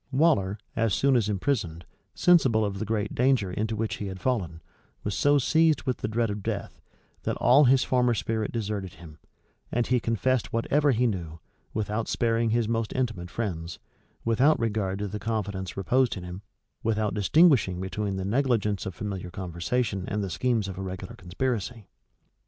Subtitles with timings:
[0.05, 4.19] [*] Waller, as soon as imprisoned, sensible of the great danger into which he had
[4.19, 4.59] fallen,
[5.03, 6.81] was so seized with the dread of death,
[7.21, 9.19] that all his former spirit deserted him;
[9.71, 11.39] and he confessed whatever he knew,
[11.71, 13.77] without sparing his most intimate friends,
[14.25, 16.41] without regard to the confidence reposed in him,
[16.81, 21.85] without distinguishing between the negligence of familiar conversation and the schemes of a regular conspiracy.